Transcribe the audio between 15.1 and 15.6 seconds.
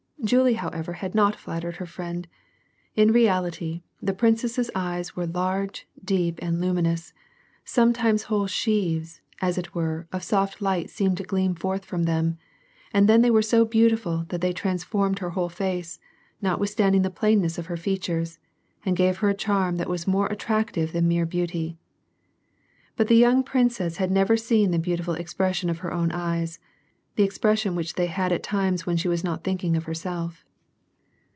her whole